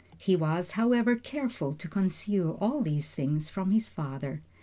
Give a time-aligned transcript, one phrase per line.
[0.17, 4.41] He was, however, careful to conceal all these things from his father.